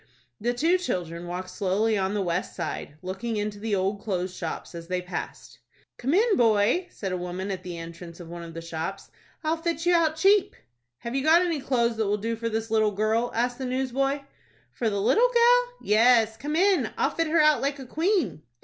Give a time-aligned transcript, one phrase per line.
[0.39, 4.73] The two children walked slowly on the west side, looking into the old clothes shops,
[4.73, 5.59] as they passed.
[5.97, 9.11] "Come in, boy," said a woman at the entrance of one of the shops.
[9.43, 10.55] "I'll fit you out cheap."
[11.01, 14.21] "Have you got any clothes that will do for this little girl?" asked the newsboy.
[14.73, 15.73] "For the little gal?
[15.83, 18.41] Yes, come in; I'll fit her out like a queen."